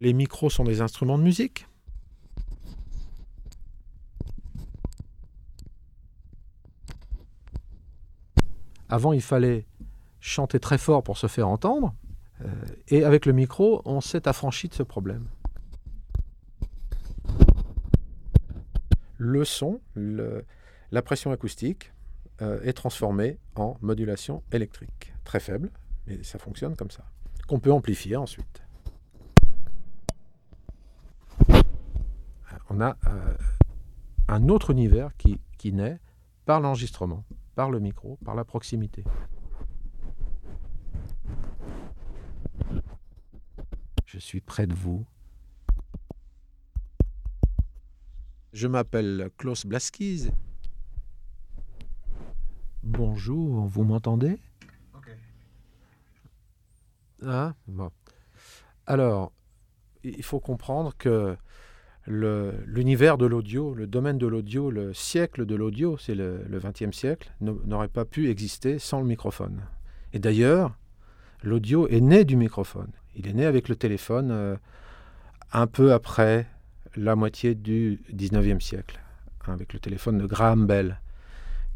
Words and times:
Les 0.00 0.12
micros 0.12 0.50
sont 0.50 0.64
des 0.64 0.80
instruments 0.80 1.18
de 1.18 1.22
musique. 1.22 1.66
Avant, 8.88 9.12
il 9.12 9.22
fallait 9.22 9.66
chanter 10.20 10.60
très 10.60 10.78
fort 10.78 11.02
pour 11.02 11.18
se 11.18 11.26
faire 11.26 11.48
entendre. 11.48 11.94
Euh, 12.42 12.52
et 12.88 13.04
avec 13.04 13.26
le 13.26 13.32
micro, 13.32 13.82
on 13.84 14.00
s'est 14.00 14.28
affranchi 14.28 14.68
de 14.68 14.74
ce 14.74 14.82
problème. 14.82 15.26
Le 19.18 19.44
son, 19.44 19.80
la 19.94 21.02
pression 21.02 21.30
acoustique 21.32 21.92
euh, 22.42 22.60
est 22.62 22.74
transformée 22.74 23.38
en 23.54 23.78
modulation 23.80 24.42
électrique. 24.52 25.14
Très 25.24 25.40
faible, 25.40 25.70
mais 26.06 26.22
ça 26.22 26.38
fonctionne 26.38 26.76
comme 26.76 26.90
ça. 26.90 27.04
Qu'on 27.48 27.58
peut 27.58 27.72
amplifier 27.72 28.16
ensuite. 28.16 28.65
On 32.68 32.80
a 32.80 32.96
euh, 33.06 33.36
un 34.28 34.48
autre 34.48 34.70
univers 34.70 35.16
qui, 35.16 35.40
qui 35.56 35.72
naît 35.72 36.00
par 36.44 36.60
l'enregistrement, 36.60 37.24
par 37.54 37.70
le 37.70 37.78
micro, 37.78 38.18
par 38.24 38.34
la 38.34 38.44
proximité. 38.44 39.04
Je 44.04 44.18
suis 44.18 44.40
près 44.40 44.66
de 44.66 44.74
vous. 44.74 45.04
Je 48.52 48.66
m'appelle 48.66 49.30
Klaus 49.36 49.66
Blaskis. 49.66 50.30
Bonjour, 52.82 53.66
vous 53.66 53.84
m'entendez? 53.84 54.38
Ah, 57.22 57.54
bon. 57.66 57.90
Alors, 58.86 59.32
il 60.02 60.22
faut 60.22 60.40
comprendre 60.40 60.96
que 60.96 61.36
l'univers 62.06 63.18
de 63.18 63.26
l'audio, 63.26 63.74
le 63.74 63.86
domaine 63.86 64.18
de 64.18 64.26
l'audio, 64.26 64.70
le 64.70 64.94
siècle 64.94 65.44
de 65.44 65.54
l'audio, 65.54 65.96
c'est 65.98 66.14
le 66.14 66.44
XXe 66.50 66.96
siècle, 66.96 67.32
n'aurait 67.40 67.88
pas 67.88 68.04
pu 68.04 68.30
exister 68.30 68.78
sans 68.78 69.00
le 69.00 69.06
microphone. 69.06 69.62
Et 70.12 70.18
d'ailleurs, 70.18 70.76
l'audio 71.42 71.88
est 71.88 72.00
né 72.00 72.24
du 72.24 72.36
microphone. 72.36 72.90
Il 73.16 73.28
est 73.28 73.32
né 73.32 73.46
avec 73.46 73.68
le 73.68 73.76
téléphone 73.76 74.30
euh, 74.30 74.56
un 75.52 75.66
peu 75.66 75.92
après 75.92 76.46
la 76.96 77.16
moitié 77.16 77.54
du 77.54 78.00
XIXe 78.12 78.64
siècle, 78.64 79.00
hein, 79.46 79.52
avec 79.52 79.72
le 79.72 79.78
téléphone 79.78 80.18
de 80.18 80.26
Graham 80.26 80.66
Bell, 80.66 81.00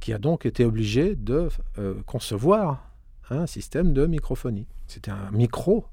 qui 0.01 0.13
a 0.13 0.19
donc 0.19 0.47
été 0.47 0.65
obligé 0.65 1.15
de 1.15 1.49
euh, 1.79 1.95
concevoir 2.07 2.91
un 3.31 3.47
système 3.47 3.93
de 3.93 4.07
microphonie. 4.07 4.67
C'était 4.87 5.11
un 5.11 5.31
micro 5.31 5.87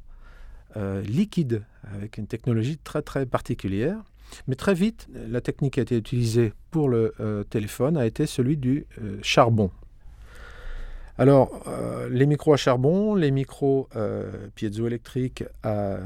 euh, 0.75 1.01
liquide, 1.01 1.63
avec 1.83 2.17
une 2.17 2.27
technologie 2.27 2.77
très 2.77 3.01
très 3.01 3.25
particulière. 3.25 4.03
Mais 4.47 4.55
très 4.55 4.73
vite, 4.73 5.07
la 5.13 5.41
technique 5.41 5.73
qui 5.73 5.79
a 5.79 5.83
été 5.83 5.97
utilisée 5.97 6.53
pour 6.71 6.89
le 6.89 7.13
téléphone 7.49 7.97
a 7.97 8.05
été 8.05 8.25
celui 8.25 8.57
du 8.57 8.85
charbon. 9.21 9.71
Alors, 11.19 11.63
euh, 11.67 12.09
les 12.09 12.27
micros 12.27 12.53
à 12.53 12.57
charbon, 12.57 13.15
les 13.15 13.31
micros 13.31 13.89
euh, 13.95 14.49
piezoélectriques 14.53 15.43
à, 15.63 15.97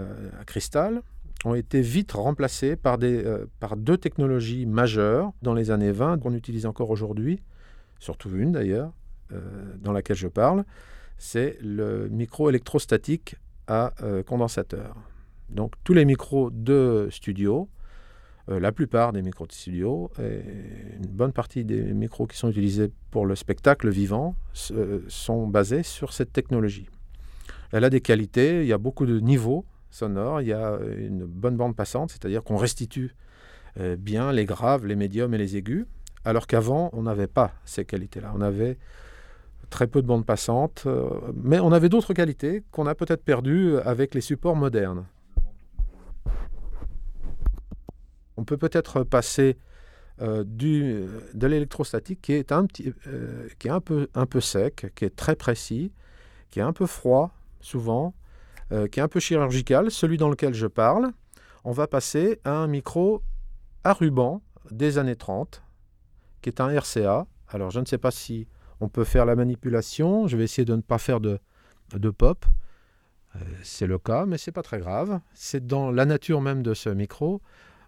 cristal 0.45 1.01
ont 1.43 1.53
été 1.53 1.81
vite 1.81 2.13
remplacés 2.13 2.77
par, 2.77 2.97
euh, 3.01 3.45
par 3.59 3.75
deux 3.75 3.97
technologies 3.97 4.65
majeures 4.65 5.33
dans 5.41 5.53
les 5.53 5.69
années 5.69 5.91
20 5.91 6.19
qu'on 6.19 6.33
utilise 6.33 6.65
encore 6.65 6.91
aujourd'hui, 6.91 7.41
surtout 7.99 8.29
une 8.35 8.53
d'ailleurs, 8.53 8.91
dans 9.79 9.93
laquelle 9.93 10.17
je 10.17 10.27
parle, 10.27 10.65
c'est 11.17 11.57
le 11.61 12.09
micro 12.09 12.49
électrostatique 12.49 13.37
à 13.67 13.93
condensateur. 14.27 14.97
Donc 15.49 15.73
tous 15.85 15.93
les 15.93 16.03
micros 16.03 16.49
de 16.51 17.07
studio 17.11 17.69
euh, 17.69 17.80
la 18.59 18.71
plupart 18.71 19.13
des 19.13 19.21
micros 19.21 19.47
de 19.47 19.51
studio 19.51 20.11
et 20.19 20.41
une 20.97 21.07
bonne 21.07 21.31
partie 21.31 21.63
des 21.63 21.81
micros 21.93 22.27
qui 22.27 22.37
sont 22.37 22.49
utilisés 22.49 22.91
pour 23.09 23.25
le 23.25 23.35
spectacle 23.35 23.89
vivant 23.89 24.35
euh, 24.71 25.01
sont 25.07 25.47
basés 25.47 25.83
sur 25.83 26.13
cette 26.13 26.33
technologie. 26.33 26.89
Elle 27.71 27.83
a 27.83 27.89
des 27.89 28.01
qualités, 28.01 28.61
il 28.61 28.67
y 28.67 28.73
a 28.73 28.77
beaucoup 28.77 29.05
de 29.05 29.19
niveaux 29.19 29.65
sonores, 29.89 30.41
il 30.41 30.47
y 30.47 30.53
a 30.53 30.77
une 30.97 31.25
bonne 31.25 31.55
bande 31.55 31.75
passante, 31.75 32.11
c'est-à-dire 32.11 32.43
qu'on 32.43 32.57
restitue 32.57 33.15
euh, 33.79 33.95
bien 33.95 34.31
les 34.31 34.45
graves, 34.45 34.85
les 34.85 34.95
médiums 34.95 35.33
et 35.33 35.37
les 35.37 35.57
aigus, 35.57 35.85
alors 36.25 36.47
qu'avant, 36.47 36.89
on 36.93 37.03
n'avait 37.03 37.27
pas 37.27 37.53
ces 37.65 37.85
qualités-là. 37.85 38.33
On 38.35 38.41
avait 38.41 38.77
très 39.69 39.87
peu 39.87 40.01
de 40.01 40.07
bandes 40.07 40.25
passantes, 40.25 40.85
mais 41.33 41.59
on 41.59 41.71
avait 41.71 41.87
d'autres 41.87 42.13
qualités 42.13 42.63
qu'on 42.71 42.87
a 42.87 42.95
peut-être 42.95 43.23
perdues 43.23 43.77
avec 43.77 44.13
les 44.13 44.21
supports 44.21 44.57
modernes. 44.57 45.05
On 48.37 48.43
peut 48.43 48.57
peut-être 48.57 49.03
passer 49.03 49.57
euh, 50.21 50.43
du, 50.45 51.07
de 51.33 51.47
l'électrostatique 51.47 52.21
qui 52.21 52.33
est, 52.33 52.51
un, 52.51 52.67
petit, 52.67 52.93
euh, 53.07 53.47
qui 53.57 53.69
est 53.69 53.71
un, 53.71 53.79
peu, 53.81 54.07
sec, 54.39 54.91
qui 54.93 55.05
est 55.05 55.15
très 55.15 55.35
précis, 55.35 55.91
qui 56.51 56.59
est 56.59 56.63
un 56.63 56.73
peu 56.73 56.85
froid 56.85 57.31
souvent, 57.59 58.13
euh, 58.71 58.87
qui 58.87 58.99
est 58.99 59.03
un 59.03 59.07
peu 59.07 59.19
chirurgical, 59.19 59.89
celui 59.89 60.17
dans 60.17 60.29
lequel 60.29 60.53
je 60.53 60.67
parle. 60.67 61.11
On 61.63 61.71
va 61.71 61.87
passer 61.87 62.39
à 62.43 62.51
un 62.51 62.67
micro 62.67 63.23
à 63.83 63.93
ruban 63.93 64.43
des 64.69 64.99
années 64.99 65.15
30, 65.15 65.63
qui 66.43 66.49
est 66.49 66.61
un 66.61 66.67
RCA. 66.67 67.25
Alors 67.47 67.71
je 67.71 67.79
ne 67.79 67.85
sais 67.85 67.97
pas 67.97 68.11
si 68.11 68.47
on 68.79 68.89
peut 68.89 69.05
faire 69.05 69.25
la 69.25 69.35
manipulation, 69.35 70.27
je 70.27 70.37
vais 70.37 70.43
essayer 70.43 70.65
de 70.65 70.75
ne 70.75 70.81
pas 70.81 70.99
faire 70.99 71.19
de, 71.19 71.39
de 71.95 72.09
pop. 72.11 72.45
c'est 73.63 73.87
le 73.87 73.97
cas, 73.97 74.27
mais 74.27 74.37
c'est 74.37 74.51
pas 74.51 74.63
très 74.63 74.77
grave. 74.77 75.19
C'est 75.33 75.65
dans 75.65 75.89
la 75.89 76.05
nature 76.05 76.41
même 76.41 76.61
de 76.61 76.75
ce 76.75 76.89
micro. 76.89 77.41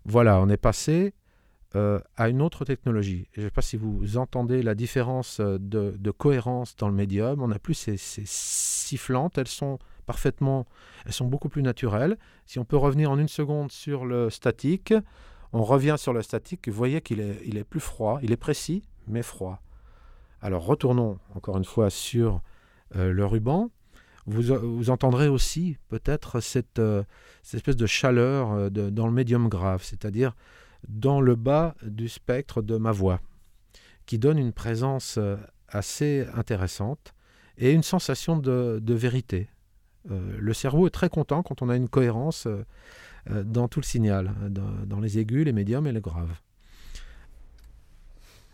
Voilà, 0.06 0.40
on 0.41 0.50
est 0.50 0.58
passé 0.58 1.14
euh, 1.75 2.00
à 2.18 2.30
une 2.30 2.41
autre 2.41 2.66
technologie. 2.66 3.28
Je 3.31 3.41
ne 3.41 3.47
sais 3.47 3.52
pas 3.52 3.64
si 3.64 3.78
vous 3.78 4.18
entendez 4.18 4.62
la 4.62 4.75
différence 4.75 5.40
euh, 5.40 5.58
de, 5.59 6.12
cohérence 6.12 6.75
dans 6.75 6.88
le 6.88 6.94
médium. 6.94 7.41
On 7.41 7.47
n'a 7.47 7.58
plus 7.58 7.74
ces, 7.74 7.97
sifflantes, 7.97 9.40
elles 9.40 9.47
sont 9.47 9.80
parfaitement, 10.06 10.68
elles 11.06 11.14
sont 11.14 11.25
beaucoup 11.25 11.50
plus 11.50 11.64
naturelles. 11.64 12.18
Si 12.46 12.59
on 12.59 12.66
peut 12.66 12.78
revenir 12.78 13.09
en 13.09 13.18
une 13.18 13.28
seconde 13.28 13.72
sur 13.72 14.06
le 14.06 14.30
statique, 14.30 14.94
on 15.52 15.64
revient 15.64 15.96
sur 15.97 16.14
le 16.14 16.22
statique, 16.22 16.68
vous 16.68 16.75
voyez 16.75 17.02
qu'il 17.02 17.20
est, 17.20 17.64
plus 17.64 17.80
froid, 17.80 18.20
il 18.22 18.31
est 18.31 18.38
précis, 18.38 18.84
mais 19.08 19.24
froid. 19.24 19.62
Alors 20.41 20.66
retournons 20.66 21.18
encore 21.34 21.58
une 21.58 21.66
fois 21.66 21.90
sur 21.90 22.41
euh, 22.96 23.12
le 23.12 23.25
ruban. 23.25 23.72
Vous, 24.25 24.89
entendrez 24.89 25.28
aussi 25.28 25.78
peut-être 25.89 26.39
cette, 26.39 26.79
euh, 26.79 27.03
espèce 27.53 27.75
de 27.75 27.85
chaleur 27.85 28.51
euh, 28.51 28.69
dans 28.69 29.06
le 29.06 29.11
médium 29.11 29.50
grave, 29.50 29.84
c'est-à-dire 29.84 30.34
dans 30.88 31.19
le 31.19 31.35
bas 31.35 31.75
du 31.84 32.07
spectre 32.07 32.61
de 32.61 32.78
ma 32.78 32.91
voix, 32.91 33.19
qui 34.06 34.19
donne 34.19 34.38
une 34.38 34.53
présence 34.53 35.17
euh, 35.17 35.35
assez 35.67 36.25
intéressante 36.35 37.13
et 37.57 37.72
une 37.72 37.84
sensation 37.84 38.38
de, 38.38 38.81
vérité. 38.94 39.47
le 40.09 40.53
cerveau 40.53 40.88
est 40.88 40.91
très 40.91 41.09
content 41.09 41.44
quand 41.44 41.61
on 41.61 41.69
a 41.69 41.75
une 41.75 41.88
cohérence 41.88 42.47
dans 43.29 43.67
tout 43.67 43.79
le 43.79 43.85
signal, 43.85 44.34
dans, 44.50 45.00
les 45.00 45.19
aigus, 45.19 45.45
les 45.45 45.53
médiums 45.53 45.85
et 45.85 45.91
les 45.91 46.01
graves. 46.01 46.34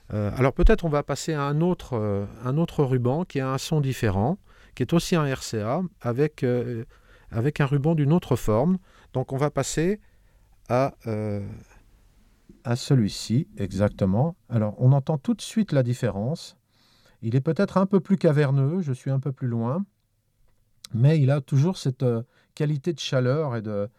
alors 0.09 0.51
peut-être 0.51 0.84
on 0.84 0.90
va 0.90 1.01
passer 1.01 1.34
à 1.34 1.44
un 1.44 1.62
autre 1.62 2.84
ruban 2.84 3.24
qui 3.24 3.40
a 3.40 3.51
un 3.53 3.57
son 3.57 3.80
différent 3.80 4.38
qui 4.79 4.84
est 4.84 4.94
aussi 4.94 5.17
un 5.17 5.25
RCA 5.25 5.81
avec, 6.00 6.41
euh, 6.41 6.85
avec 7.31 7.59
un 7.59 7.66
ruban 7.66 7.95
d'une 7.95 8.13
autre 8.13 8.38
forme. 8.38 8.78
Donc 9.12 9.34
on 9.34 9.38
va 9.38 9.51
passer 9.51 10.00
à, 10.69 10.94
euh, 11.06 11.45
à 12.63 12.78
celui-ci, 12.78 13.50
exactement. 13.57 14.38
Alors 14.47 14.75
on 14.78 14.94
entend 14.94 15.18
tout 15.18 15.34
de 15.34 15.41
suite 15.41 15.73
la 15.73 15.84
différence. 15.84 16.56
Il 17.22 17.35
est 17.35 17.41
peut-être 17.41 17.75
un 17.75 17.88
peu 17.88 18.00
plus 18.00 18.16
caverneux, 18.16 18.79
je 18.79 18.94
suis 18.94 19.12
un 19.12 19.19
peu 19.19 19.34
plus 19.34 19.50
loin, 19.50 19.84
mais 20.94 21.19
il 21.19 21.29
a 21.29 21.41
toujours 21.41 21.75
cette 21.75 22.03
euh, 22.03 22.23
qualité 22.56 22.94
de 22.94 23.00
chaleur 23.00 23.57
et 23.57 23.62
de, 23.62 23.89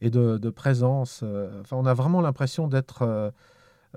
et 0.00 0.08
de, 0.08 0.50
présence. 0.50 1.24
enfin, 1.62 1.76
on 1.76 1.84
a 1.84 1.94
vraiment 1.94 2.20
l'impression 2.20 2.68
d'être 2.68 3.32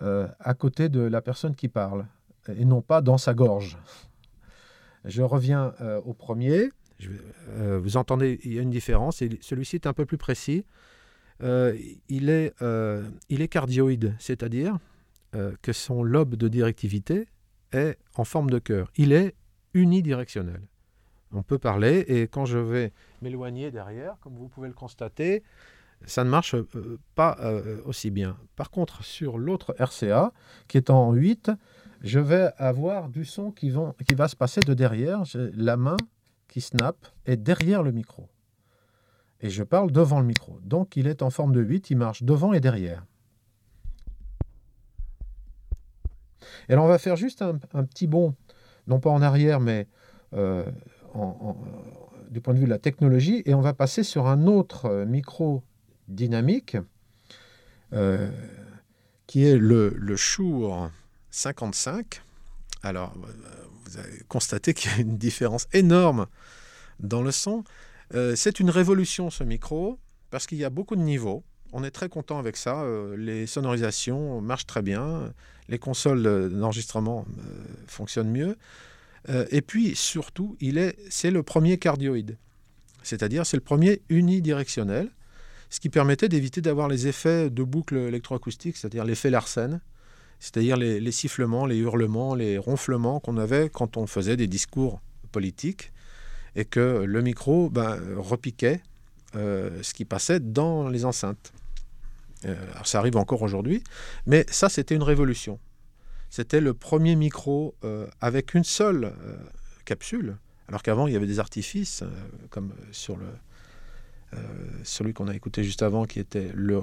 à 0.02 0.54
côté 0.56 0.90
de 0.90 1.02
la 1.02 1.22
personne 1.22 1.54
qui 1.56 1.68
parle, 1.68 2.08
et 2.48 2.66
non 2.66 2.82
pas 2.82 3.02
dans 3.02 3.20
sa 3.20 3.36
gorge. 3.36 3.78
Je 5.06 5.22
reviens 5.22 5.74
euh, 5.82 6.02
au 6.02 6.14
premier. 6.14 6.70
Euh, 7.50 7.80
vous 7.80 7.98
entendez, 7.98 8.40
il 8.44 8.54
y 8.54 8.60
a 8.60 8.62
une 8.62 8.72
différence. 8.72 9.22
Celui-ci 9.42 9.76
est 9.76 9.88
un 9.88 9.94
peu 9.94 10.06
plus 10.06 10.18
précis. 10.18 10.66
Euh, 11.44 11.78
il, 12.10 12.30
est, 12.30 12.54
il 13.30 13.42
est 13.42 13.48
cardioïde, 13.48 14.16
c'est-à-dire 14.20 14.78
que 15.62 15.74
son 15.74 16.02
lobe 16.02 16.36
de 16.36 16.48
directivité 16.48 17.28
est 17.74 17.98
en 18.16 18.24
forme 18.24 18.50
de 18.50 18.58
cœur. 18.58 18.90
Il 18.96 19.12
est 19.12 19.36
unidirectionnel. 19.74 20.62
On 21.34 21.44
peut 21.44 21.58
parler 21.58 22.06
et 22.08 22.30
quand 22.30 22.46
je 22.46 22.58
vais 22.58 22.94
m'éloigner 23.22 23.70
derrière, 23.70 24.16
comme 24.22 24.36
vous 24.36 24.48
pouvez 24.48 24.70
le 24.70 24.74
constater, 24.74 25.44
ça 26.06 26.24
ne 26.24 26.30
marche 26.30 26.56
pas 27.16 27.38
aussi 27.84 28.12
bien. 28.12 28.38
Par 28.56 28.72
contre, 28.72 29.04
sur 29.04 29.38
l'autre 29.38 29.76
RCA, 29.78 30.32
qui 30.70 30.78
est 30.78 30.90
en 30.90 31.12
8, 31.12 31.52
je 32.06 32.20
vais 32.20 32.52
avoir 32.58 33.10
du 33.10 33.26
son 33.26 33.52
qui, 33.52 33.72
va 33.72 34.28
se 34.28 34.36
passer 34.36 34.62
de 34.62 34.76
derrière. 34.76 35.24
La 35.34 35.76
main 35.76 35.98
qui 36.48 36.62
snap 36.62 36.96
est 37.26 37.36
derrière 37.36 37.82
le 37.82 37.92
micro. 37.92 38.30
Et 39.42 39.50
je 39.50 39.64
parle 39.64 39.92
devant 39.92 40.20
le 40.20 40.26
micro. 40.26 40.60
Donc 40.62 40.96
il 40.98 41.08
est 41.08 41.24
en 41.24 41.32
forme 41.32 41.52
de 41.52 41.62
8, 41.62 41.90
il 41.90 41.98
marche 41.98 42.22
devant 42.22 42.54
et 42.54 42.60
derrière. 42.60 43.04
Et 46.70 46.74
alors 46.74 46.86
on 46.86 46.88
va 46.88 47.00
faire 47.00 47.16
juste 47.16 47.42
un, 47.42 47.58
petit 47.58 48.06
bond, 48.06 48.36
non 48.86 49.00
pas 49.00 49.10
en 49.10 49.24
arrière, 49.24 49.60
mais 49.60 49.88
euh, 50.34 50.64
du 52.30 52.40
point 52.40 52.54
de 52.54 52.60
vue 52.60 52.66
de 52.66 52.70
la 52.70 52.78
technologie, 52.78 53.42
et 53.46 53.56
on 53.56 53.62
va 53.62 53.74
passer 53.74 54.04
sur 54.04 54.28
un 54.28 54.46
autre 54.46 54.86
euh, 54.86 55.06
micro 55.06 55.64
dynamique, 56.08 56.78
euh, 57.94 58.30
qui 59.26 59.44
est 59.44 59.58
le, 59.58 59.90
le 59.98 60.16
Shure 60.16 60.92
55. 61.36 62.22
Alors, 62.84 63.14
vous 63.86 63.98
avez 63.98 64.22
constaté 64.28 64.74
qu'il 64.74 64.92
y 64.92 64.94
a 64.96 64.98
une 65.00 65.18
différence 65.18 65.68
énorme 65.74 66.28
dans 67.00 67.22
le 67.22 67.32
son. 67.32 67.64
c'est 68.36 68.60
une 68.60 68.70
révolution 68.70 69.30
ce 69.30 69.44
micro, 69.44 70.00
parce 70.30 70.48
qu'il 70.48 70.58
y 70.58 70.64
a 70.64 70.70
beaucoup 70.70 70.96
de 70.96 71.02
niveaux. 71.02 71.44
On 71.74 71.84
est 71.84 71.92
très 71.92 72.10
content 72.10 72.40
avec 72.40 72.58
ça. 72.58 72.86
les 73.18 73.48
sonorisations 73.48 74.40
marchent 74.40 74.68
très 74.68 74.82
bien 74.82 75.34
les 75.70 75.80
consoles 75.80 76.50
d'enregistrement 76.52 77.26
euh, 77.38 77.42
fonctionnent 77.88 78.32
mieux. 78.32 78.58
Euh, 79.30 79.46
et 79.50 79.62
puis 79.62 79.96
surtout, 79.96 80.56
il 80.60 80.78
est, 80.78 80.98
c'est 81.10 81.32
le 81.32 81.44
premier 81.44 81.78
cardioïde, 81.78 82.38
c'est-à-dire 83.04 83.46
c'est 83.46 83.58
le 83.58 83.64
premier 83.64 84.02
unidirectionnel, 84.10 85.10
ce 85.70 85.80
qui 85.80 85.90
permettait 85.90 86.30
d'éviter 86.30 86.62
d'avoir 86.62 86.88
les 86.88 87.08
effets 87.08 87.50
de 87.50 87.64
boucle 87.64 87.98
électroacoustique, 87.98 88.78
c'est-à-dire 88.78 89.04
l'effet 89.04 89.30
Larsen, 89.30 89.82
c'est-à-dire 90.40 90.78
les, 90.78 91.12
sifflements, 91.12 91.66
les 91.66 91.78
hurlements, 91.78 92.36
les 92.36 92.58
ronflements 92.58 93.20
qu'on 93.20 93.38
avait 93.38 93.70
quand 93.70 93.98
on 93.98 94.08
faisait 94.08 94.38
des 94.38 94.48
discours 94.48 95.02
politiques, 95.32 95.92
et 96.56 96.66
que 96.66 97.04
le 97.06 97.22
micro 97.22 97.70
ben, 97.70 98.00
repiquait 98.18 98.82
euh, 99.36 99.82
ce 99.82 99.94
qui 99.94 100.06
passait 100.06 100.40
dans 100.40 100.88
les 100.88 101.04
enceintes. 101.04 101.52
Euh, 102.46 102.56
ça 102.84 103.00
arrive 103.00 103.18
encore 103.18 103.42
aujourd'hui, 103.42 103.84
mais 104.26 104.46
ça, 104.50 104.70
c'était 104.70 104.96
une 104.96 105.04
révolution. 105.04 105.60
C'était 106.30 106.62
le 106.62 106.74
premier 106.74 107.16
micro 107.16 107.76
euh, 107.84 108.08
avec 108.22 108.54
une 108.54 108.64
seule 108.64 109.14
capsule, 109.84 110.38
alors 110.68 110.84
qu'avant, 110.84 111.08
il 111.08 111.14
y 111.14 111.16
avait 111.16 111.28
des 111.28 111.40
artifices, 111.40 112.04
comme 112.50 112.74
sur 112.92 113.18
celui 114.84 115.14
qu'on 115.14 115.28
a 115.28 115.36
écouté 115.36 115.64
juste 115.64 115.82
avant, 115.84 116.06
qui 116.06 116.20
était 116.20 116.52
le, 116.54 116.82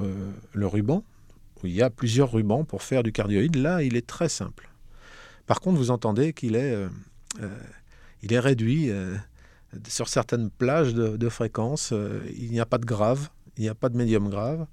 ruban, 0.55 1.05
il 1.64 1.73
y 1.73 1.82
a 1.82 1.91
plusieurs 1.91 2.32
rubans 2.32 2.64
pour 2.64 2.82
faire 2.82 3.03
du 3.03 3.12
cardioïde. 3.12 3.56
Là, 3.56 3.82
il 3.82 3.97
est 3.97 4.06
très 4.06 4.29
simple. 4.29 4.69
Par 5.47 5.61
contre, 5.61 5.79
vous 5.79 5.91
entendez 5.91 6.32
qu'il 6.32 6.56
est, 6.56 6.76
il 8.23 8.32
est 8.32 8.38
réduit 8.38 8.91
sur 9.88 10.09
certaines 10.09 10.50
plages 10.50 10.94
de, 10.94 11.17
de 11.17 11.29
fréquences. 11.29 11.93
il 12.37 12.50
n'y 12.50 12.61
a 12.61 12.67
pas 12.67 12.79
de 12.79 12.87
grave, 12.87 13.29
il 13.56 13.62
n'y 13.62 13.69
a 13.69 13.75
pas 13.75 13.88
de 13.88 13.97
médium 13.97 14.29
grave 14.29 14.67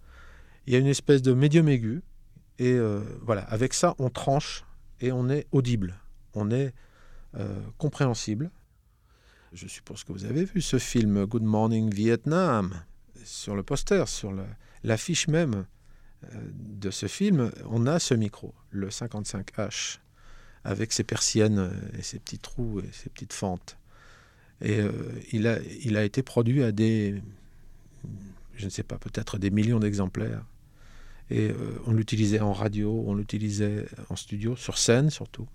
il 0.69 0.73
y 0.73 0.75
a 0.75 0.79
une 0.79 0.87
espèce 0.87 1.23
de 1.23 1.33
médium 1.33 1.67
aigu. 1.67 2.03
Et 2.59 2.73
euh, 2.73 3.01
voilà, 3.23 3.41
avec 3.41 3.73
ça, 3.73 3.95
on 3.97 4.11
tranche 4.11 4.63
et 5.01 5.11
on 5.11 5.27
est 5.27 5.47
audible, 5.51 5.95
on 6.35 6.51
est 6.51 6.75
euh, 7.35 7.59
compréhensible. 7.79 8.51
Je 9.51 9.67
suppose 9.67 10.03
que 10.03 10.11
vous 10.11 10.25
avez 10.25 10.45
vu 10.45 10.61
ce 10.61 10.77
film 10.77 11.25
Good 11.25 11.41
Morning 11.41 11.91
Vietnam 11.91 12.71
sur 13.23 13.55
le 13.55 13.63
poster, 13.63 14.07
sur 14.07 14.31
l'affiche 14.83 15.27
même 15.27 15.55
euh, 15.55 15.63
de 16.33 16.91
ce 16.91 17.07
film, 17.07 17.51
on 17.69 17.87
a 17.87 17.99
ce 17.99 18.13
micro, 18.13 18.53
le 18.71 18.89
55H, 18.89 19.99
avec 20.63 20.91
ses 20.91 21.03
persiennes 21.03 21.71
et 21.97 22.01
ses 22.01 22.19
petits 22.19 22.39
trous 22.39 22.81
et 22.81 22.89
ses 22.91 23.09
petites 23.09 23.33
fentes. 23.33 23.77
Et 24.61 24.81
il, 25.31 25.47
a, 25.47 25.57
il 25.81 25.95
a 25.95 26.03
été 26.03 26.21
produit 26.21 26.63
à 26.63 26.73
des, 26.73 27.21
je 28.59 28.65
ne 28.65 28.69
sais 28.69 28.83
pas, 28.83 28.97
peut-être 28.97 29.37
des 29.37 29.49
millions 29.49 29.79
d'exemplaires. 29.79 30.43
Et 31.31 31.49
euh, 31.49 31.55
on 31.85 31.93
l'utilisait 31.93 32.39
en 32.39 32.53
radio, 32.53 33.03
on 33.07 33.13
l'utilisait 33.15 33.85
en 34.09 34.15
studio, 34.15 34.55
sur 34.55 34.77
scène 34.77 35.09
surtout. 35.09 35.47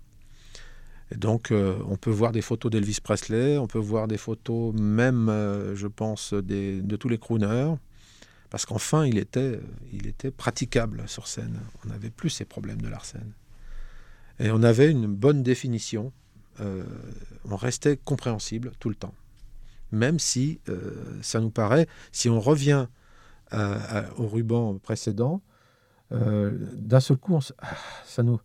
Et 1.11 1.17
donc 1.17 1.51
euh, 1.51 1.77
on 1.87 1.97
peut 1.97 2.09
voir 2.09 2.31
des 2.31 2.41
photos 2.41 2.71
d'Elvis 2.71 2.99
Presley, 3.03 3.57
on 3.57 3.67
peut 3.67 3.79
voir 3.79 4.07
des 4.07 4.17
photos 4.17 4.73
même, 4.73 5.29
euh, 5.29 5.75
je 5.75 5.87
pense, 5.87 6.33
de 6.33 6.95
tous 6.95 7.09
les 7.09 7.19
crooners, 7.19 7.75
parce 8.49 8.65
qu'enfin 8.65 9.05
il 9.05 9.17
était, 9.17 9.59
il 9.91 10.07
était 10.07 10.31
praticable 10.31 11.07
sur 11.07 11.27
scène. 11.27 11.59
On 11.83 11.89
n'avait 11.89 12.09
plus 12.09 12.29
ces 12.29 12.45
problèmes 12.45 12.81
de 12.81 12.87
l'arsène. 12.87 13.33
Et 14.39 14.51
on 14.51 14.63
avait 14.63 14.91
une 14.91 15.07
bonne 15.07 15.43
définition, 15.43 16.11
on 16.59 17.55
restait 17.55 17.97
compréhensible 17.97 18.71
tout 18.79 18.89
le 18.89 18.95
temps. 18.95 19.13
Même 19.91 20.19
si 20.19 20.59
ça 21.21 21.39
nous 21.39 21.51
paraît, 21.51 21.87
si 22.11 22.29
on 22.29 22.41
revient 22.41 22.87
au 23.53 24.27
ruban 24.27 24.77
précédent, 24.77 25.41
euh, 26.11 26.51
d'un 26.73 26.99
seul 26.99 27.17
coup, 27.17 27.39
ah, 27.59 27.67
ça, 28.05 28.23
nous, 28.23 28.39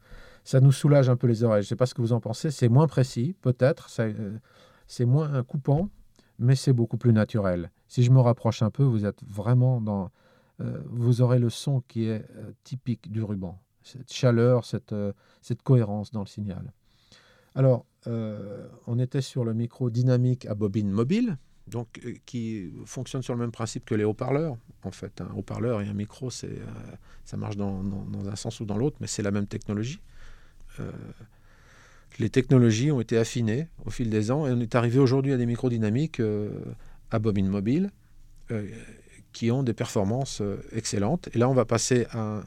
ça 0.45 0.61
nous 0.61 0.73
soulage 0.73 1.09
un 1.09 1.17
peu 1.17 1.27
les 1.27 1.45
oreilles. 1.45 1.63
Je 1.63 1.67
ne 1.67 1.69
sais 1.71 1.77
pas 1.77 1.87
ce 1.87 1.95
que 1.95 2.01
vous 2.01 2.13
en 2.13 2.21
pensez. 2.21 2.51
C'est 2.51 2.69
moins 2.69 2.87
précis, 2.87 3.35
peut-être. 3.43 3.89
Euh, 4.01 4.39
c'est 4.87 5.05
moins 5.05 5.43
coupant, 5.43 5.89
mais 6.39 6.57
c'est 6.57 6.73
beaucoup 6.73 6.97
plus 6.97 7.13
naturel. 7.13 7.71
Si 7.91 8.03
je 8.03 8.11
me 8.11 8.21
rapproche 8.21 8.63
un 8.63 8.71
peu, 8.71 8.83
vous 8.83 9.05
êtes 9.05 9.23
vraiment 9.29 9.83
dans. 9.83 10.11
Euh, 10.63 10.81
vous 10.87 11.21
aurez 11.21 11.39
le 11.39 11.51
son 11.51 11.83
qui 11.83 12.05
est 12.05 12.25
typique 12.65 13.13
du 13.13 13.23
ruban. 13.23 13.61
Cette 13.83 14.11
chaleur, 14.11 14.65
cette, 14.65 14.95
cette 15.43 15.63
cohérence 15.63 16.11
dans 16.11 16.21
le 16.21 16.27
signal. 16.27 16.73
Alors, 17.55 17.85
on 18.07 18.99
était 18.99 19.21
sur 19.21 19.45
le 19.45 19.53
micro 19.53 19.91
dynamique 19.91 20.47
à 20.47 20.55
bobine 20.55 20.91
mobile 20.91 21.37
donc 21.71 22.01
euh, 22.05 22.15
qui 22.27 22.73
fonctionne 22.85 23.23
sur 23.23 23.35
le 23.35 23.41
même 23.41 23.53
principe 23.53 23.85
que 23.85 23.95
les 23.95 24.05
haut-parleurs. 24.05 24.57
En 24.83 24.91
fait, 24.91 25.21
un 25.21 25.33
haut-parleur 25.35 25.81
et 25.81 25.89
un 25.89 25.95
micro, 25.95 26.31
c'est, 26.31 26.49
euh, 26.49 26.67
ça 27.25 27.37
marche 27.37 27.57
dans, 27.57 27.83
un 28.27 28.37
sens 28.37 28.61
ou 28.61 28.65
dans 28.65 28.77
l'autre, 28.77 28.97
mais 29.01 29.07
c'est 29.07 29.23
la 29.23 29.31
même 29.31 29.47
technologie. 29.47 30.01
Euh, 30.81 30.91
les 32.19 32.29
technologies 32.29 32.91
ont 32.91 33.01
été 33.01 33.17
affinées 33.17 33.69
au 33.85 33.91
fil 33.91 34.11
des 34.11 34.31
ans 34.31 34.47
et 34.47 34.53
on 34.53 34.61
est 34.61 34.75
arrivé 34.75 34.99
aujourd'hui 34.99 35.33
à 35.33 35.37
des 35.37 35.47
micros 35.47 35.71
dynamiques 35.71 36.21
à 37.11 37.19
mobile 37.19 37.91
qui 39.33 39.51
ont 39.51 39.63
des 39.63 39.75
performances 39.75 40.43
excellentes. 40.73 41.29
Et 41.35 41.39
là, 41.39 41.49
on 41.49 41.55
va 41.55 41.65
passer 41.65 42.07
à. 42.11 42.43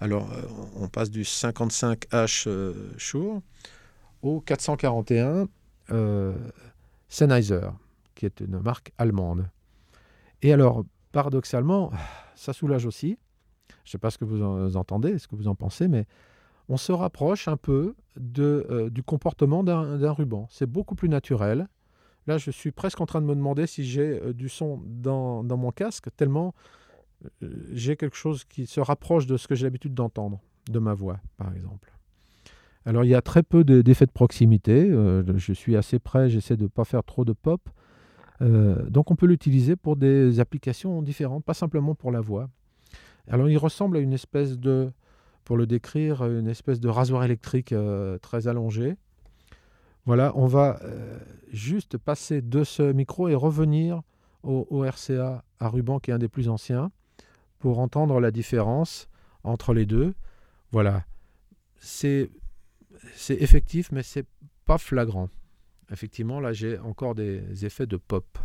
alors, 0.00 0.28
on 0.76 0.88
passe 0.88 1.10
du 1.10 1.22
55H 1.22 2.96
Shure 2.96 3.42
au 4.22 4.40
441 4.40 5.48
Sennheiser 7.08 7.68
qui 8.22 8.26
est 8.26 8.40
une 8.40 8.60
marque 8.60 8.92
allemande. 8.98 9.48
Et 10.42 10.52
alors, 10.52 10.84
paradoxalement, 11.10 11.90
ça 12.36 12.52
soulage 12.52 12.86
aussi. 12.86 13.18
Je 13.84 13.88
ne 13.88 13.90
sais 13.90 13.98
pas 13.98 14.10
ce 14.10 14.18
que 14.18 14.24
vous 14.24 14.40
en 14.42 14.72
entendez, 14.76 15.18
ce 15.18 15.26
que 15.26 15.34
vous 15.34 15.48
en 15.48 15.56
pensez, 15.56 15.88
mais 15.88 16.06
on 16.68 16.76
se 16.76 16.92
rapproche 16.92 17.48
un 17.48 17.56
peu 17.56 17.96
de, 18.16 18.64
euh, 18.70 18.90
du 18.90 19.02
comportement 19.02 19.64
d'un 19.64 20.12
ruban. 20.12 20.46
C'est 20.50 20.66
beaucoup 20.66 20.94
plus 20.94 21.08
naturel. 21.08 21.66
Là, 22.26 22.38
je 22.38 22.50
suis 22.50 22.70
presque 22.70 23.00
en 23.00 23.06
train 23.06 23.20
de 23.20 23.26
me 23.26 23.34
demander 23.34 23.66
si 23.66 23.84
j'ai 23.84 24.20
euh, 24.22 24.32
du 24.32 24.48
son 24.48 24.80
dans, 24.86 25.42
dans, 25.42 25.56
mon 25.56 25.72
casque, 25.72 26.08
tellement 26.16 26.54
euh, 27.42 27.48
j'ai 27.72 27.96
quelque 27.96 28.16
chose 28.16 28.44
qui 28.44 28.66
se 28.66 28.80
rapproche 28.80 29.26
de 29.26 29.36
ce 29.36 29.48
que 29.48 29.54
j'ai 29.54 29.64
l'habitude 29.64 29.94
d'entendre, 29.94 30.40
de 30.70 30.78
ma 30.78 30.94
voix, 30.94 31.18
par 31.36 31.52
exemple. 31.54 31.92
Alors, 32.84 33.04
il 33.04 33.08
y 33.08 33.14
a 33.14 33.22
très 33.22 33.42
peu 33.42 33.64
d'effets 33.64 34.06
de, 34.06 34.10
proximité. 34.10 34.88
je 34.88 35.52
suis 35.52 35.76
assez 35.76 36.00
près, 36.00 36.28
j'essaie 36.28 36.56
de 36.56 36.64
ne 36.64 36.68
pas 36.68 36.84
faire 36.84 37.04
trop 37.04 37.24
de 37.24 37.32
pop. 37.32 37.60
Euh, 38.42 38.88
donc 38.88 39.10
on 39.10 39.16
peut 39.16 39.26
l'utiliser 39.26 39.76
pour 39.76 39.96
des 39.96 40.40
applications 40.40 41.00
différentes, 41.02 41.44
pas 41.44 41.54
simplement 41.54 41.94
pour 41.94 42.10
la 42.10 42.20
voix. 42.20 42.48
Alors 43.28 43.48
il 43.48 43.58
ressemble 43.58 43.96
à 43.96 44.00
une 44.00 44.12
espèce 44.12 44.58
de, 44.58 44.90
pour 45.44 45.56
le 45.56 45.66
décrire, 45.66 46.24
une 46.24 46.48
espèce 46.48 46.80
de 46.80 46.88
rasoir 46.88 47.24
électrique 47.24 47.72
euh, 47.72 48.18
très 48.18 48.48
allongé. 48.48 48.96
Voilà, 50.04 50.32
on 50.34 50.46
va 50.46 50.80
euh, 50.82 51.18
juste 51.52 51.96
passer 51.96 52.42
de 52.42 52.64
ce 52.64 52.92
micro 52.92 53.28
et 53.28 53.34
revenir 53.34 54.02
au, 54.42 54.84
RCA 54.84 55.44
à 55.60 55.68
ruban 55.68 56.00
qui 56.00 56.10
est 56.10 56.14
un 56.14 56.18
des 56.18 56.28
plus 56.28 56.48
anciens 56.48 56.90
pour 57.60 57.78
entendre 57.78 58.20
la 58.20 58.32
différence 58.32 59.08
entre 59.44 59.72
les 59.72 59.86
deux. 59.86 60.14
Voilà, 60.72 61.04
c'est 61.78 62.30
effectif 63.28 63.92
mais 63.92 64.02
c'est 64.02 64.26
pas 64.64 64.78
flagrant 64.78 65.28
effectivement, 65.92 66.40
là, 66.40 66.52
j'ai 66.52 66.78
encore 66.78 67.14
des 67.14 67.64
effets 67.64 67.86
de 67.86 67.96
pop. 67.96 68.38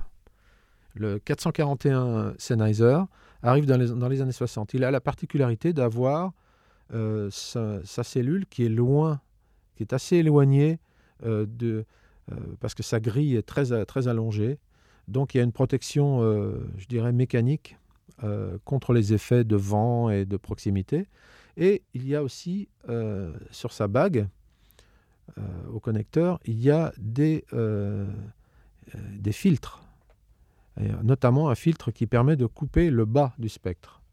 Le 0.93 1.19
441 1.19 2.33
Sennheiser 2.37 2.99
arrive 3.41 3.65
dans 3.65 3.77
les, 3.77 4.21
années 4.21 4.31
60. 4.31 4.73
Il 4.73 4.83
a 4.83 4.91
la 4.91 4.99
particularité 4.99 5.73
d'avoir 5.73 6.33
euh, 6.93 7.29
sa, 7.31 8.03
cellule 8.03 8.45
qui 8.47 8.65
est 8.65 8.69
loin, 8.69 9.21
qui 9.75 9.83
est 9.83 9.93
assez 9.93 10.17
éloignée 10.17 10.79
de, 11.23 11.85
euh, 12.31 12.35
parce 12.59 12.73
que 12.73 12.83
sa 12.83 12.99
grille 12.99 13.35
est 13.35 13.45
très, 13.45 13.85
très 13.85 14.07
allongée. 14.07 14.59
Donc 15.07 15.33
il 15.33 15.37
y 15.37 15.41
a 15.41 15.43
une 15.43 15.53
protection, 15.53 16.21
je 16.77 16.85
dirais, 16.87 17.13
mécanique 17.13 17.77
contre 18.65 18.91
les 18.91 19.13
effets 19.13 19.45
de 19.45 19.55
vent 19.55 20.09
et 20.09 20.25
de 20.25 20.35
proximité. 20.35 21.07
Et 21.55 21.83
il 21.93 22.05
y 22.05 22.13
a 22.13 22.23
aussi 22.23 22.67
sur 23.51 23.71
sa 23.71 23.87
bague 23.87 24.27
euh, 25.37 25.41
au 25.73 25.79
connecteur, 25.79 26.39
il 26.45 26.59
y 26.59 26.71
a 26.71 26.93
des, 26.97 27.43
euh, 27.53 28.07
euh, 28.95 28.99
des 29.19 29.31
filtres 29.31 29.83
notamment 31.01 31.49
un 31.49 31.55
filtre 31.55 31.89
qui 31.89 32.05
permet 32.05 32.35
de 32.35 32.45
couper 32.45 32.91
le 32.91 33.05
bas 33.05 33.33
du 33.39 33.49
spectre. 33.49 34.03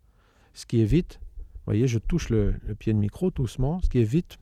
Ce 0.54 0.64
qui 0.64 0.80
évite, 0.80 1.20
vous 1.20 1.60
voyez, 1.66 1.86
je 1.86 1.98
touche 1.98 2.30
le, 2.30 2.54
pied 2.78 2.94
de 2.94 2.98
micro 2.98 3.30
doucement, 3.30 3.82
ce 3.82 3.90
qui 3.90 3.98
évite 3.98 4.38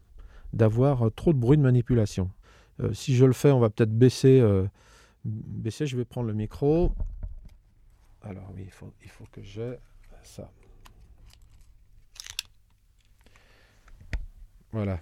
d'avoir 0.53 1.11
trop 1.17 1.33
de 1.33 1.39
bruit 1.39 1.57
de 1.59 1.63
manipulation. 1.65 2.31
Euh, 2.81 2.93
si 2.93 3.15
je 3.15 3.25
le 3.25 3.33
fais, 3.33 3.51
on 3.51 3.61
va 3.61 3.71
peut-être 3.71 3.97
baisser, 3.97 4.41
euh, 4.41 4.67
baisser. 5.25 5.87
Je 5.87 5.97
vais 5.97 6.05
prendre 6.05 6.29
le 6.29 6.35
micro. 6.35 6.93
Alors 8.23 8.51
oui, 8.55 8.65
il 9.03 9.11
faut, 9.11 9.27
que 9.33 9.43
j'ai 9.43 9.77
ça. 10.23 10.51
Voilà. 14.73 15.01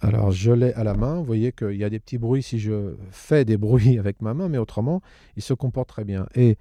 Alors 0.00 0.30
je 0.30 0.50
l'ai 0.50 0.72
à 0.72 0.82
la 0.82 0.94
main, 0.94 1.16
vous 1.16 1.24
voyez 1.24 1.52
qu'il 1.52 1.76
y 1.76 1.84
a 1.84 1.90
des 1.90 2.00
petits 2.00 2.16
bruits 2.16 2.42
si 2.42 2.58
je 2.58 2.94
fais 3.10 3.44
des 3.44 3.58
bruits 3.58 3.98
avec 3.98 4.22
ma 4.22 4.32
main, 4.32 4.48
mais 4.48 4.56
autrement, 4.56 5.02
il 5.36 5.42
se 5.42 5.52
comporte 5.52 5.90
très 5.90 6.04
bien. 6.04 6.26
Et 6.34 6.56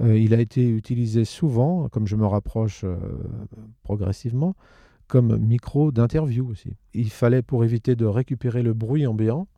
euh, 0.00 0.16
il 0.16 0.32
a 0.34 0.40
été 0.40 0.68
utilisé 0.68 1.24
souvent, 1.24 1.88
comme 1.88 2.06
je 2.06 2.14
me 2.14 2.26
rapproche 2.26 2.84
progressivement, 3.82 4.54
comme 5.08 5.36
micro 5.36 5.90
d'interview 5.90 6.48
aussi. 6.48 6.76
Il 6.94 7.10
fallait, 7.10 7.42
pour 7.42 7.64
éviter 7.64 7.96
de 7.96 8.06
récupérer 8.06 8.62
le 8.62 8.72
bruit 8.72 9.06
ambiant, 9.06 9.48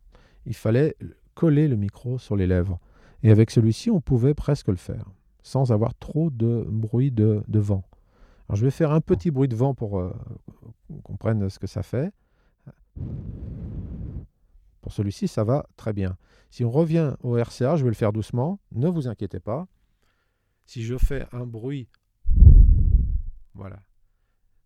il 0.46 0.54
fallait 0.54 0.96
coller 1.34 1.68
le 1.68 1.76
micro 1.76 2.18
sur 2.18 2.36
les 2.36 2.46
lèvres. 2.46 2.78
Et 3.22 3.30
avec 3.30 3.50
celui-ci, 3.50 3.90
on 3.90 4.00
pouvait 4.00 4.34
presque 4.34 4.68
le 4.68 4.76
faire, 4.76 5.04
sans 5.42 5.72
avoir 5.72 5.94
trop 5.94 6.30
de 6.30 6.64
bruit 6.68 7.10
de, 7.10 7.42
vent. 7.48 7.84
Je 8.52 8.64
vais 8.64 8.70
faire 8.70 8.92
un 8.92 9.00
petit 9.00 9.30
bruit 9.30 9.48
de 9.48 9.56
vent 9.56 9.74
pour 9.74 9.98
euh, 9.98 10.14
qu'on 10.88 11.00
comprenne 11.00 11.48
ce 11.50 11.58
que 11.58 11.66
ça 11.66 11.82
fait. 11.82 12.12
Pour 14.80 14.92
celui-ci, 14.92 15.26
ça 15.26 15.42
va 15.42 15.66
très 15.76 15.92
bien. 15.92 16.16
Si 16.50 16.64
on 16.64 16.70
revient 16.70 17.14
au 17.22 17.36
RCA, 17.36 17.76
je 17.76 17.82
vais 17.82 17.90
le 17.90 17.96
faire 17.96 18.12
doucement, 18.12 18.60
ne 18.72 18.88
vous 18.88 19.08
inquiétez 19.08 19.40
pas. 19.40 19.66
Si 20.64 20.82
je 20.82 20.96
fais 20.96 21.26
un 21.32 21.44
bruit, 21.44 21.88
voilà. 23.54 23.80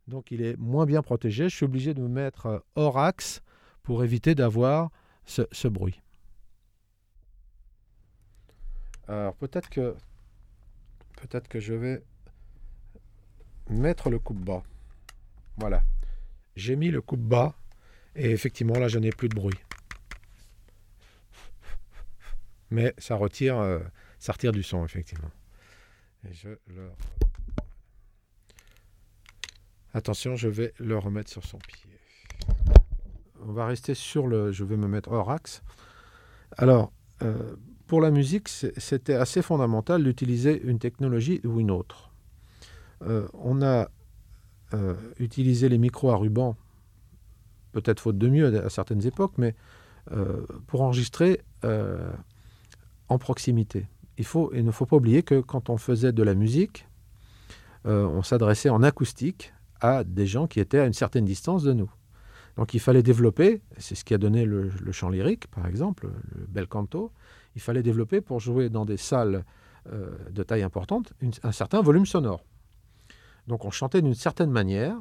Donc 0.07 0.31
il 0.31 0.43
est 0.43 0.57
moins 0.59 0.87
bien 0.87 1.03
protégé. 1.03 1.49
Je 1.49 1.57
suis 1.57 1.65
obligé 1.65 1.95
de 1.95 2.03
me 2.03 2.09
mettre 2.09 2.65
hors 2.75 2.99
axe 2.99 3.43
pour 3.83 4.05
éviter 4.05 4.35
d'avoir 4.35 4.91
ce, 5.31 5.69
bruit. 5.69 6.01
Alors 9.09 9.35
peut-être 9.35 9.71
que 9.71 9.97
peut-être 11.17 11.49
que 11.49 11.61
je 11.61 11.75
vais 11.75 12.03
mettre 13.69 14.11
le 14.11 14.19
coupe 14.19 14.45
bas. 14.45 14.63
Voilà. 15.57 15.83
J'ai 16.57 16.77
mis 16.77 16.91
le 16.91 17.01
coupe 17.01 17.21
bas 17.21 17.55
et 18.17 18.31
effectivement, 18.31 18.79
là, 18.79 18.89
je 18.89 18.99
n'ai 18.99 19.11
plus 19.11 19.29
de 19.29 19.35
bruit. 19.35 19.59
Mais 22.71 22.95
ça 22.99 23.17
retire, 23.17 23.59
euh, 23.59 23.81
ça 24.19 24.33
retire 24.33 24.53
du 24.53 24.63
son, 24.63 24.85
effectivement. 24.85 25.31
Attention, 29.93 30.37
je 30.37 30.49
vais 30.49 30.73
le 30.79 30.99
remettre 30.99 31.31
sur 31.31 31.45
son 31.45 31.59
pied. 31.59 31.90
On 33.47 33.53
va 33.53 33.67
rester 33.67 33.95
sur 33.95 34.27
le... 34.27 34.53
Je 34.53 34.65
vais 34.65 34.77
me 34.77 34.89
mettre 34.89 35.11
hors 35.11 35.31
axe. 35.31 35.63
Alors, 36.57 36.93
euh, 37.23 37.57
pour 37.87 38.01
la 38.01 38.11
musique, 38.11 38.49
c'était 38.49 39.15
assez 39.15 39.43
fondamental 39.43 40.03
d'utiliser 40.05 40.61
une 40.63 40.79
technologie 40.79 41.41
ou 41.45 41.61
une 41.61 41.71
autre. 41.71 42.11
Euh, 43.03 43.27
on 43.35 43.63
a 43.63 43.89
utilisé 45.19 45.69
les 45.69 45.79
micros 45.79 46.13
à 46.13 46.17
ruban 46.17 46.57
peut-être 47.73 48.01
faute 48.01 48.19
de 48.19 48.29
mieux 48.29 48.65
à, 48.65 48.71
certaines 48.71 49.07
époques, 49.07 49.35
mais 49.39 49.55
euh, 50.13 50.45
pour 50.67 50.83
enregistrer 50.83 51.41
euh, 51.65 52.11
en 53.09 53.19
proximité. 53.19 53.87
Il, 54.19 54.25
faut, 54.25 54.53
il 54.55 54.65
ne 54.65 54.71
faut 54.71 54.87
pas 54.87 54.97
oublier 54.97 55.23
que 55.23 55.41
quand 55.41 55.71
on 55.71 55.77
faisait 55.77 56.13
de 56.13 56.23
la 56.23 56.35
musique, 56.35 56.87
euh, 57.87 58.05
on 58.07 58.23
s'adressait 58.23 58.69
en 58.69 58.83
acoustique 58.83 59.53
à 59.81 60.05
des 60.05 60.27
gens 60.27 60.47
qui 60.47 60.61
étaient 60.61 60.81
à 60.81 60.87
une 60.87 60.93
certaine 60.93 61.25
distance 61.25 61.63
de 61.63 61.73
nous. 61.73 61.91
Donc 62.61 62.75
il 62.75 62.79
fallait 62.79 63.03
développer, 63.03 63.63
c'est 63.79 63.95
ce 63.95 64.05
qui 64.05 64.15
a 64.15 64.19
donné 64.19 64.45
le, 64.45 64.71
chant 64.93 65.09
lyrique 65.09 65.47
par 65.49 65.67
exemple, 65.67 66.11
le 66.37 66.47
bel 66.47 66.69
canto, 66.69 67.11
il 67.57 67.61
fallait 67.61 67.83
développer 67.83 68.21
pour 68.21 68.39
jouer 68.39 68.69
dans 68.69 68.85
des 68.85 68.99
salles 68.99 69.45
de 69.87 70.43
taille 70.43 70.63
importante 70.63 71.15
un 71.43 71.53
certain 71.53 71.81
volume 71.81 72.05
sonore. 72.05 72.45
Donc 73.47 73.65
on 73.65 73.71
chantait 73.71 74.03
d'une 74.03 74.15
certaine 74.15 74.51
manière. 74.51 74.95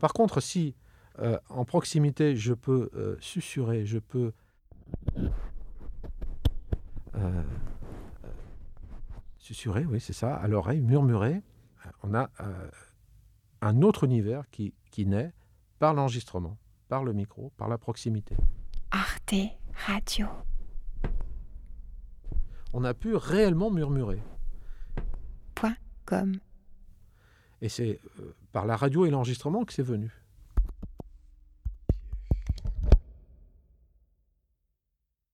Par 0.00 0.12
contre, 0.12 0.40
si 0.40 0.76
euh, 1.20 1.38
en 1.48 1.64
proximité, 1.64 2.36
je 2.36 2.54
peux 2.54 2.90
euh, 2.94 3.16
susurrer, 3.20 3.84
je 3.84 3.98
peux 3.98 4.32
euh, 7.16 7.42
susurrer, 9.38 9.84
oui, 9.84 9.98
c'est 9.98 10.12
ça, 10.12 10.34
à 10.36 10.46
l'oreille, 10.46 10.80
murmurer. 10.80 11.42
On 12.04 12.14
a 12.14 12.30
un 13.60 13.82
autre 13.82 14.04
univers 14.04 14.48
qui 14.50 14.72
naît 14.98 15.32
par 15.78 15.94
l'enregistrement, 15.94 16.56
par 16.88 17.04
le 17.04 17.12
micro, 17.12 17.52
par 17.56 17.68
la 17.68 17.78
proximité. 17.78 18.36
Arte 18.90 19.34
Radio. 19.86 20.26
On 22.72 22.84
a 22.84 22.94
pu 22.94 23.14
réellement 23.14 23.70
murmurer. 23.70 24.22
Point 25.54 25.76
com. 26.04 26.32
Et 27.60 27.68
c'est 27.68 28.00
par 28.52 28.66
la 28.66 28.76
radio 28.76 29.06
et 29.06 29.10
l'enregistrement 29.10 29.64
que 29.64 29.72
c'est 29.72 29.82
venu. 29.82 30.12